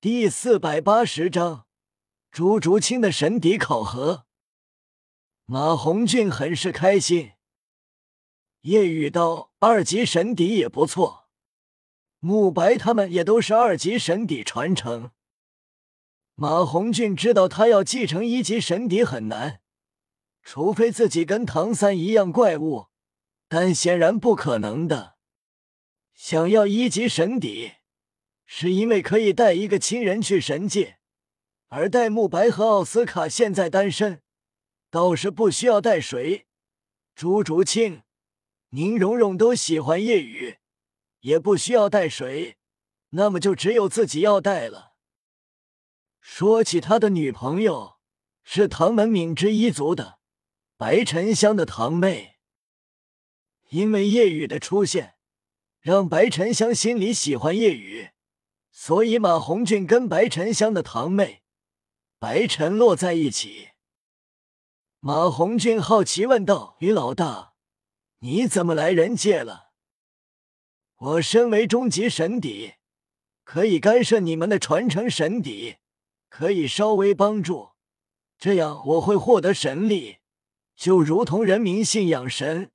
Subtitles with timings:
[0.00, 1.66] 第四百八十章
[2.30, 4.26] 朱竹清的神底考核。
[5.44, 7.32] 马红俊很是开心。
[8.60, 11.28] 叶雨道二级神底也不错，
[12.20, 15.10] 慕白他们也都是二级神底传承。
[16.36, 19.60] 马红俊知道他要继承一级神底很难，
[20.44, 22.86] 除非自己跟唐三一样怪物，
[23.48, 25.16] 但显然不可能的。
[26.14, 27.72] 想要一级神底，
[28.50, 30.98] 是因为可以带一个亲人去神界，
[31.66, 34.22] 而戴沐白和奥斯卡现在单身，
[34.90, 36.46] 倒是不需要带谁。
[37.14, 38.02] 朱竹清。
[38.70, 40.58] 宁荣荣都喜欢夜雨，
[41.20, 42.56] 也不需要带谁，
[43.10, 44.94] 那么就只有自己要带了。
[46.20, 47.98] 说起他的女朋友，
[48.42, 50.18] 是唐门敏之一族的
[50.76, 52.38] 白沉香的堂妹。
[53.68, 55.16] 因为夜雨的出现，
[55.80, 58.10] 让白沉香心里喜欢夜雨，
[58.80, 61.42] 所以马红俊跟白沉香的堂妹
[62.20, 63.70] 白沉落在一起。
[65.00, 67.54] 马红俊好奇问道：“于老大。”
[68.22, 69.72] 你怎么来人界了？
[70.94, 72.74] 我身为终极神邸，
[73.42, 75.78] 可以干涉你们的传承神邸，
[76.28, 77.70] 可以稍微帮助，
[78.38, 80.18] 这样我会获得神力，
[80.76, 82.70] 就如同人民信仰神，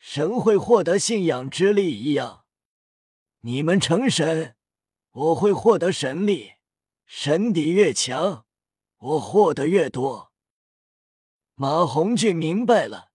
[0.00, 2.44] 神会获得信仰之力一样。
[3.42, 4.56] 你们成神，
[5.10, 6.52] 我会获得神力，
[7.06, 8.46] 神底越强，
[8.98, 10.32] 我获得越多。
[11.54, 13.08] 马红俊明白了。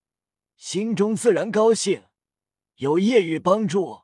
[0.56, 2.04] 心中自然高兴，
[2.76, 4.04] 有夜雨帮助，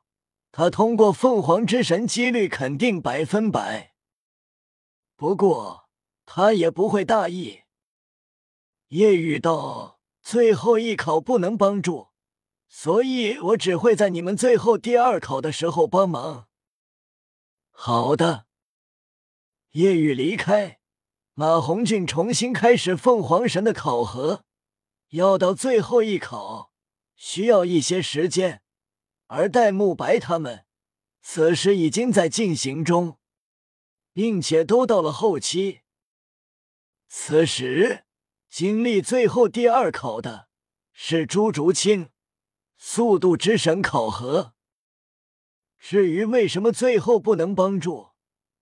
[0.52, 3.94] 他通过凤凰之神几率肯定百分百。
[5.16, 5.88] 不过
[6.26, 7.62] 他也不会大意。
[8.88, 12.08] 夜雨道：“最后一考不能帮助，
[12.68, 16.48] 所以我只会在你们最后第二考的时候帮忙。”
[17.82, 18.44] 好的。
[19.70, 20.80] 夜雨离开，
[21.32, 24.44] 马红俊重新开始凤凰神的考核。
[25.12, 26.74] 要到最后一考，
[27.16, 28.60] 需要一些时间，
[29.28, 30.66] 而戴沐白他们
[31.22, 33.16] 此时已经在进行中，
[34.12, 35.80] 并且都到了后期。
[37.08, 38.04] 此时
[38.50, 40.50] 经历最后第二考的
[40.92, 42.10] 是朱竹清，
[42.76, 44.52] 速度之神考核。
[45.80, 48.10] 至于为什么最后不能帮助，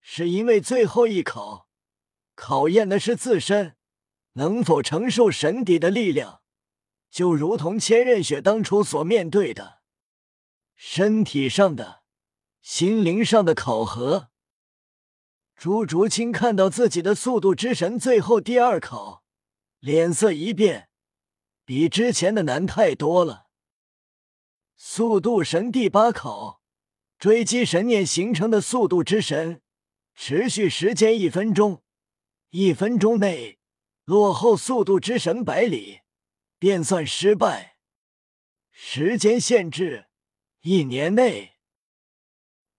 [0.01, 1.69] 是因为最后一考
[2.35, 3.75] 考验的是自身。
[4.35, 6.43] 能否承受神底的力量，
[7.11, 9.81] 就如同千仞雪当初所面对的，
[10.77, 12.05] 身体上的、
[12.63, 14.29] 心灵上的考核。
[15.57, 19.25] 朱竹清看到自己的速度之神最后第二考，
[19.81, 20.89] 脸色一变，
[21.65, 23.49] 比之前的难太多了。
[24.77, 26.58] 速度神第八考，
[27.19, 29.61] 追击神念形成的速度之神，
[30.15, 31.83] 持续时间一分钟，
[32.51, 33.59] 一分钟内。
[34.05, 36.01] 落后速度之神百里，
[36.59, 37.77] 便算失败。
[38.71, 40.07] 时间限制
[40.63, 41.57] 一年内。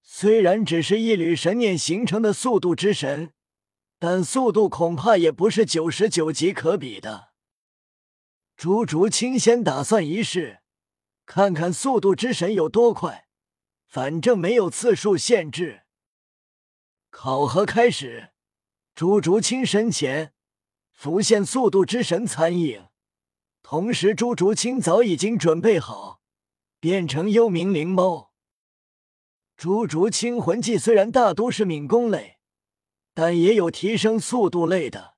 [0.01, 3.33] 虽然只是一缕神念形成的速度之神，
[3.99, 7.33] 但速度恐怕也不是九十九级可比的。
[8.57, 10.61] 朱竹清先打算一试，
[11.27, 13.28] 看看速度之神有多快。
[13.89, 15.81] 反正没有次数限制。
[17.09, 18.29] 考核开始，
[18.93, 20.33] 朱竹清身前。
[20.91, 22.89] 浮现速度之神残影，
[23.63, 26.21] 同时朱竹清早已经准备好
[26.77, 28.33] 变成幽冥灵猫。
[29.55, 32.39] 朱竹清魂技虽然大都是敏攻类，
[33.13, 35.15] 但也有提升速度类的，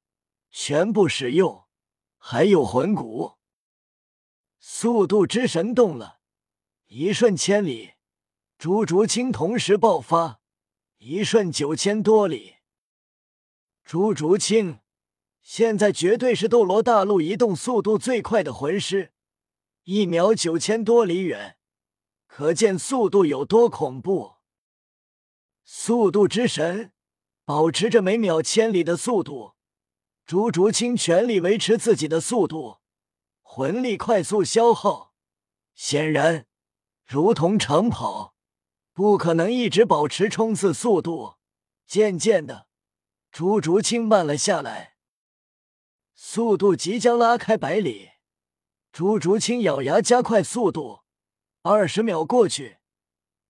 [0.51, 1.65] 全部使用。
[2.19, 3.39] 还有魂骨。
[4.59, 6.19] 速度之神动了，
[6.85, 7.93] 一瞬千里，
[8.61, 10.39] 朱竹清同时爆发，
[10.99, 12.57] 一瞬九千多里。
[13.83, 14.81] 朱竹清。
[15.41, 19.13] 现在绝对是斗罗大陆移动速度最快的魂师，
[19.85, 21.57] 一秒九千多里远，
[22.27, 24.33] 可见速度有多恐怖。
[25.63, 26.91] 速度之神
[27.43, 29.55] 保持着每秒千里的速度，
[30.23, 32.77] 朱竹清全力维持自己的速度，
[33.41, 35.15] 魂力快速消耗。
[35.73, 36.45] 显然，
[37.03, 38.35] 如同长跑，
[38.93, 41.35] 不可能一直保持冲刺速度。
[41.85, 42.67] 渐渐的，
[43.31, 44.95] 朱竹清慢了下来。
[46.13, 48.11] 速度即将拉开百里，
[48.91, 51.01] 朱竹清咬牙加快速度。
[51.63, 52.77] 二十秒过去，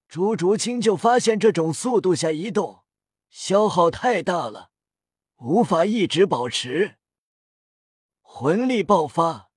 [0.08, 2.84] 朱竹清就发现这种速度下移动
[3.30, 4.72] 消耗太大了，
[5.38, 6.98] 无法一直保持。
[8.22, 9.52] 魂力爆发，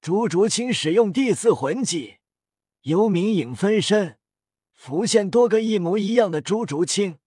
[0.00, 2.18] 朱竹清使用第四魂技
[2.82, 4.18] 幽冥影分身，
[4.74, 7.18] 浮现多个一模一样的朱竹清，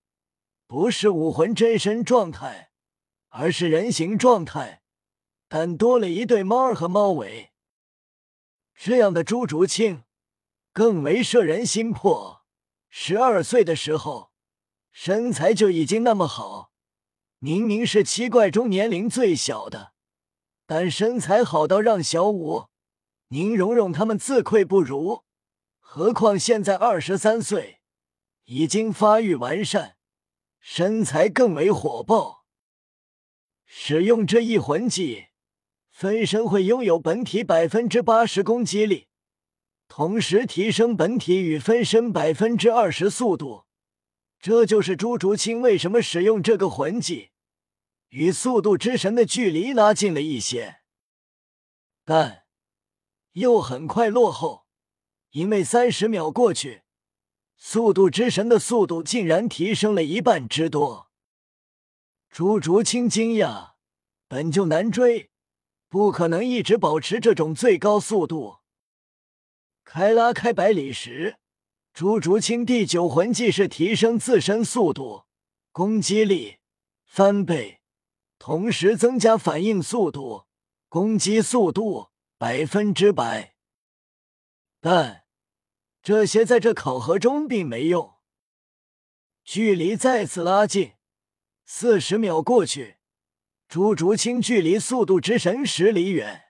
[0.68, 2.72] 不是武魂真身状态，
[3.30, 4.84] 而是人形状态，
[5.48, 7.52] 但多了一对猫耳和猫尾。
[8.76, 10.04] 这样的朱竹清
[10.72, 12.46] 更为摄人心魄。
[12.90, 14.32] 十二岁的时候，
[14.92, 16.72] 身材就已经那么好，
[17.40, 19.94] 明明是七怪中年龄最小的，
[20.66, 22.68] 但身材好到让小五、
[23.30, 25.24] 宁荣荣他们自愧不如。
[25.90, 27.80] 何况现在二十三岁，
[28.44, 29.96] 已经发育完善，
[30.60, 32.44] 身材更为火爆。
[33.66, 35.28] 使用这一魂技。
[35.90, 39.08] 分身会拥有本体百分之八十攻击力，
[39.88, 43.66] 同时提升本体与分身百分之二十速度。
[44.40, 47.32] 这就是朱竹清为什么使用这个魂技，
[48.10, 50.82] 与速度之神的距离拉近了一些，
[52.04, 52.44] 但
[53.32, 54.67] 又很快落后，
[55.32, 56.84] 因为三十秒过去，
[57.58, 61.10] 速度之神的速度竟然提升了一半之多。
[62.30, 63.72] 朱竹清惊讶，
[64.28, 65.32] 本就难追。
[65.90, 68.58] 不可能一直保持这种最高速度。
[69.86, 71.38] 开拉开百里时，
[71.94, 75.24] 朱竹清第九魂技是提升自身速度、
[75.72, 76.58] 攻击力
[77.06, 77.80] 翻倍，
[78.38, 80.46] 同时增加反应速度、
[80.90, 83.56] 攻击速度百分之百。
[84.80, 85.24] 但
[86.02, 88.16] 这些在这考核中并没用。
[89.44, 90.94] 距离再次拉近，
[91.66, 92.98] 四十秒过去。
[93.68, 96.44] 朱竹清距离速度之神十里远，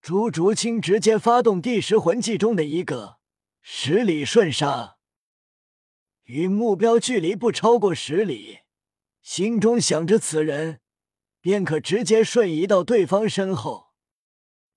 [0.00, 3.18] 朱竹清直接发动第十魂技中的一个
[3.60, 4.96] 十里瞬杀，
[6.24, 8.60] 与目标距离不超过十里，
[9.22, 10.80] 心中想着此人，
[11.40, 13.93] 便可直接瞬移到对方身后。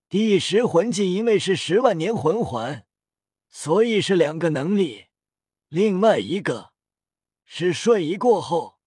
[0.09, 2.85] 第十魂技因为是十万年魂环，
[3.49, 5.07] 所以是两个能力，
[5.67, 6.71] 另外一个
[7.43, 8.77] 是瞬移过后。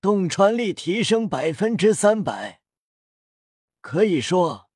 [0.00, 2.62] 洞穿力提升百分之三百，
[3.80, 4.70] 可以说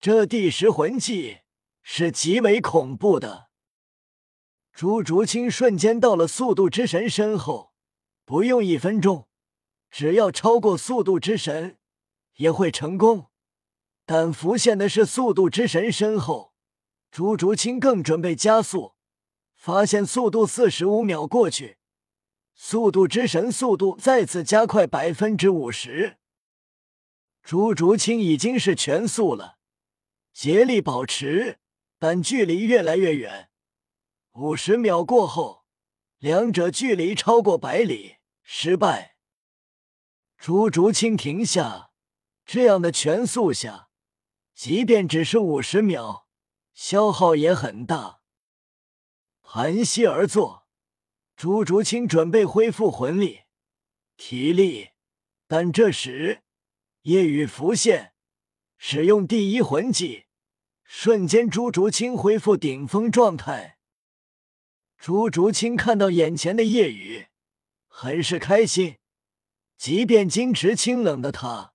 [0.00, 1.40] 这第十魂技
[1.82, 3.50] 是极为恐怖的。
[4.72, 7.74] 朱竹清瞬间到了速度之神身后，
[8.24, 9.28] 不用一分钟，
[9.90, 11.78] 只要超过速度之神
[12.36, 13.29] 也会成功。
[14.12, 16.52] 但浮现的是速度之神身后，
[17.12, 18.96] 朱竹清更准备加速，
[19.54, 21.78] 发现速度四十五秒过去。
[22.52, 26.16] 速度之神速度再次加快百分之五十，
[27.44, 29.58] 朱竹清已经是全速了，
[30.32, 31.60] 竭力保持，
[31.96, 33.50] 但距离越来越远。
[34.32, 35.64] 五十秒过后，
[36.18, 39.14] 两者距离超过百里，失败。
[40.36, 41.92] 朱竹清停下，
[42.44, 43.89] 这样的全速下，
[44.62, 46.26] 即便只是五十秒，
[46.74, 48.20] 消耗也很大。
[49.40, 50.66] 盘膝而坐。
[51.34, 53.44] 朱竹清准备恢复魂力、
[54.18, 54.90] 体力，
[55.46, 56.42] 但这时
[57.04, 58.12] 夜雨浮现，
[58.76, 60.26] 使用第一魂技，
[60.84, 63.78] 瞬间朱竹清恢复顶峰状态。
[64.98, 67.28] 朱竹清看到眼前的夜雨，
[67.88, 68.98] 很是开心，
[69.78, 71.72] 即便矜持清冷的他，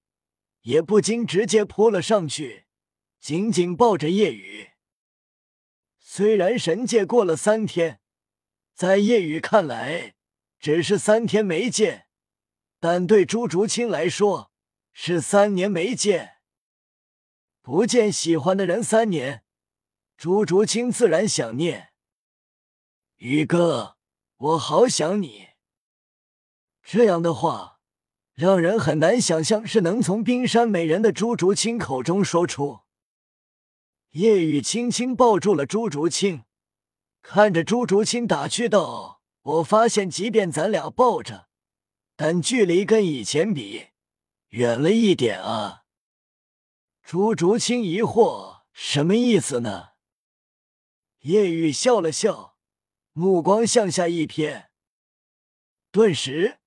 [0.62, 2.65] 也不禁直接扑了上去，
[3.26, 4.70] 紧紧抱着夜雨。
[5.98, 8.00] 虽然神界过了三天。
[8.76, 10.14] 在夜雨看来，
[10.60, 12.06] 只是三天没见，
[12.80, 14.52] 但对朱竹清来说
[14.94, 16.36] 是三年没见。
[17.64, 19.44] 不见喜欢的人三年，
[20.16, 21.94] 朱竹清自然想念。
[23.16, 23.98] 宇哥，
[24.38, 25.48] 我好想你。
[26.84, 27.80] 这样的话，
[28.36, 32.85] 让人很难想象是能从冰山美人的朱竹清口中说出。
[34.16, 36.46] 叶雨轻轻抱住了朱竹清。
[37.22, 41.50] 看着朱竹清打趣道：“我发现，即便咱俩抱着，
[42.16, 43.88] 但距离跟以前比
[44.52, 45.84] 远了一点啊。”
[47.04, 49.90] 朱竹清疑惑：“什么意思呢？”
[51.24, 52.56] 叶雨笑了笑，
[53.12, 54.68] 目光向下一瞥，
[55.92, 56.60] 顿时，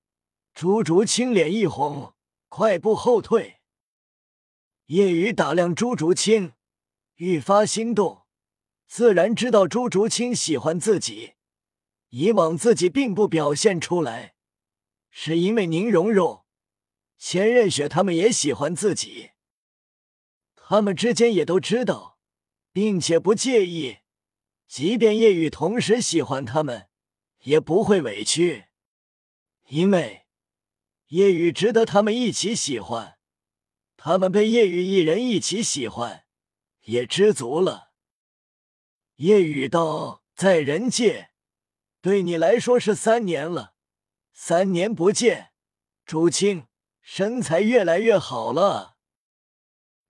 [0.53, 2.13] 朱竹清脸一红，
[2.51, 3.63] 快步后退。
[4.87, 6.53] 叶雨打量朱竹清，
[7.19, 8.23] 愈发心动。
[8.87, 11.35] 自然知道朱竹清喜欢自己，
[12.09, 14.35] 以往自己并不表现出来，
[15.11, 16.47] 是因为宁荣荣、
[17.19, 19.33] 千仞雪他们也喜欢自己，
[20.57, 22.19] 他们之间也都知道，
[22.73, 23.99] 并且不介意，
[24.67, 26.89] 即便叶雨同时喜欢他们，
[27.43, 28.67] 也不会委屈，
[29.67, 30.27] 因为
[31.09, 33.19] 叶雨值得他们一起喜欢，
[33.97, 36.25] 他们被叶雨一人一起喜欢，
[36.89, 37.91] 也知足了。
[39.17, 41.33] 夜雨道，在人界，
[42.01, 43.75] 对你来说是三年了。
[44.33, 45.53] 三年不见，
[46.07, 46.67] 竹青
[47.03, 48.97] 身材越来越好了。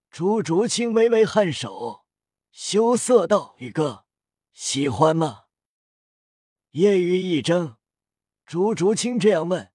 [0.08, 2.04] 朱竹清微微颔首，
[2.52, 4.06] 羞涩道：“宇哥，
[4.52, 5.47] 喜欢吗？”
[6.70, 7.78] 叶雨一怔，
[8.47, 9.73] 朱竹清这样问，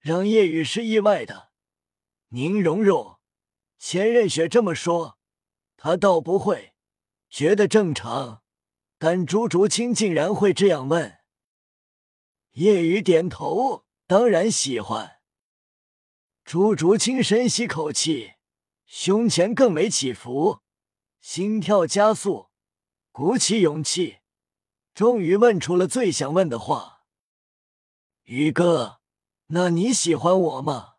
[0.00, 1.52] 让叶雨是意外的。
[2.30, 3.20] 宁荣荣、
[3.78, 5.20] 千仞雪这么说，
[5.84, 6.74] 他倒不会
[7.28, 8.44] 觉得正常，
[8.98, 11.18] 但朱竹清竟然会这样问。
[12.52, 15.18] 叶雨点头，当然喜欢。
[16.44, 18.34] 朱竹清深吸口气。
[18.86, 20.60] 胸前更没起伏，
[21.20, 22.50] 心跳加速，
[23.10, 24.18] 鼓起勇气，
[24.94, 27.06] 终于问出了最想问的话
[28.22, 29.00] ：“宇哥，
[29.46, 30.91] 那你喜欢我吗？”